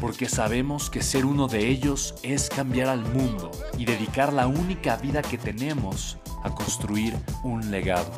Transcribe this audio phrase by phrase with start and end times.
[0.00, 4.96] porque sabemos que ser uno de ellos es cambiar al mundo y dedicar la única
[4.96, 8.10] vida que tenemos a construir un legado.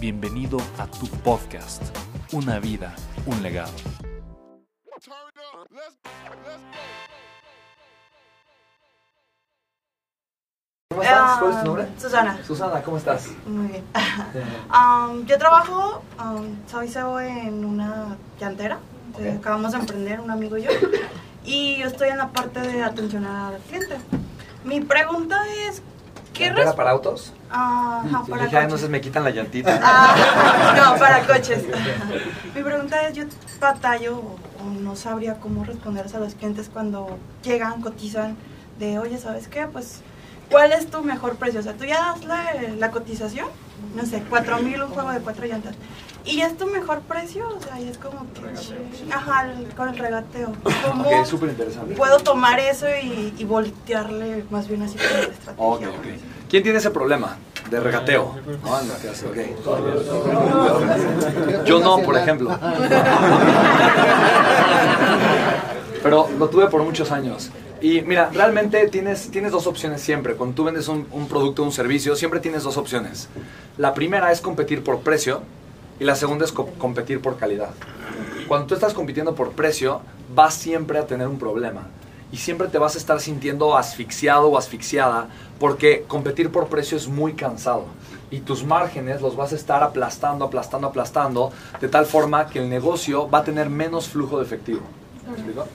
[0.00, 1.82] Bienvenido a tu podcast,
[2.32, 2.94] Una vida,
[3.26, 3.72] un legado.
[10.90, 11.38] ¿Cómo estás?
[11.38, 11.88] ¿Cuál es tu nombre?
[11.98, 12.44] Susana.
[12.44, 13.28] Susana, ¿cómo estás?
[13.46, 13.84] Muy bien.
[14.72, 18.78] Um, yo trabajo, um, soy CEO en una llantera.
[19.38, 20.70] Acabamos de emprender, un amigo y yo.
[21.44, 23.96] Y yo estoy en la parte de atención al cliente.
[24.64, 25.82] Mi pregunta es,
[26.32, 27.32] ¿qué ¿Llantera res- para autos?
[27.50, 28.80] Ajá, Sí, para dije, "Ay, no coches.
[28.82, 29.80] se me quitan la llantita.
[29.82, 31.64] Ah, no, para coches.
[32.54, 33.24] Mi pregunta es, yo
[33.60, 38.36] batallo o o no sabría cómo responderles a los clientes cuando llegan, cotizan,
[38.78, 39.66] de, oye, ¿sabes qué?
[39.66, 40.02] Pues,
[40.50, 41.60] ¿cuál es tu mejor precio?
[41.60, 42.44] O sea, tú ya das la,
[42.78, 43.46] la cotización,
[43.94, 45.74] no sé, cuatro mil un juego de cuatro llantas.
[46.24, 47.44] ¿Y es tu mejor precio?
[47.56, 48.42] O sea, y es como que,
[49.12, 50.52] ajá, el- con el regateo.
[50.88, 51.94] ¿Cómo Ok, súper interesante.
[51.96, 55.54] puedo tomar eso y, y voltearle más bien así como la estrategia?
[55.58, 56.06] Ok, ok.
[56.48, 57.36] ¿Quién tiene ese problema
[57.70, 58.36] de regateo?
[58.62, 59.36] No, en hace, ok.
[61.64, 62.56] Yo no, por ejemplo.
[66.02, 67.50] Pero lo tuve por muchos años.
[67.80, 70.34] Y mira, realmente tienes, tienes dos opciones siempre.
[70.34, 73.28] Cuando tú vendes un, producto o un servicio, siempre tienes dos opciones.
[73.76, 75.42] La primera es competir por precio
[75.98, 77.70] y la segunda es co- competir por calidad.
[78.48, 80.00] Cuando tú estás compitiendo por precio,
[80.34, 81.88] vas siempre a tener un problema.
[82.30, 87.08] Y siempre te vas a estar sintiendo asfixiado o asfixiada porque competir por precio es
[87.08, 87.84] muy cansado.
[88.30, 92.70] Y tus márgenes los vas a estar aplastando, aplastando, aplastando, de tal forma que el
[92.70, 94.80] negocio va a tener menos flujo de efectivo.
[95.26, 95.66] ¿Me explico?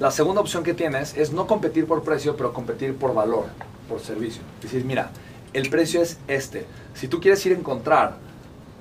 [0.00, 3.44] La segunda opción que tienes es no competir por precio, pero competir por valor,
[3.88, 4.42] por servicio.
[4.60, 5.10] Decir, mira,
[5.52, 6.66] el precio es este.
[6.94, 8.16] Si tú quieres ir a encontrar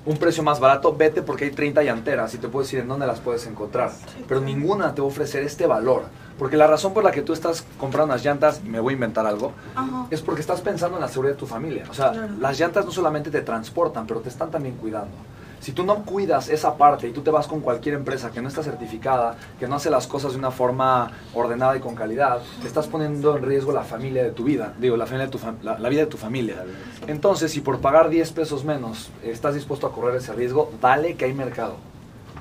[0.06, 3.07] un precio más barato, vete porque hay 30 llanteras y te puedo decir en dónde
[3.07, 3.91] las puedes encontrar.
[4.28, 6.03] Pero ninguna te va a ofrecer este valor.
[6.38, 9.25] Porque la razón por la que tú estás comprando unas llantas, me voy a inventar
[9.28, 10.07] algo, Ajá.
[10.09, 11.85] es porque estás pensando en la seguridad de tu familia.
[11.90, 12.34] O sea, Claro.
[12.40, 15.16] las llantas no solamente te transportan, pero te están también cuidando.
[15.63, 18.50] Si tú no cuidas esa parte y tú te vas con cualquier empresa que no
[18.50, 22.88] está certificada, que no hace las cosas de una forma ordenada y con calidad, estás
[22.88, 26.01] poniendo en riesgo la familia de tu vida, digo, la, familia de tu la vida
[26.01, 26.66] de tu familia.
[27.07, 31.24] Entonces, si por pagar 10 pesos menos estás dispuesto a correr ese riesgo, dale que
[31.24, 31.75] hay mercado.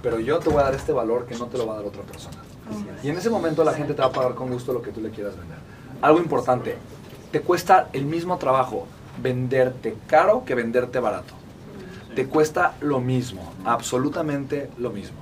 [0.03, 1.85] Pero yo te voy a dar este valor que no te lo va a dar
[1.85, 2.39] otra persona.
[3.05, 5.01] Y en ese momento la gente te va a pagar con gusto lo que tú
[5.01, 5.59] le quieras vender.
[6.01, 6.77] Algo importante,
[7.31, 8.89] te cuesta el mismo trabajo
[9.23, 11.42] venderte caro que venderte barato.
[12.15, 15.17] Te cuesta lo mismo, absolutamente lo mismo.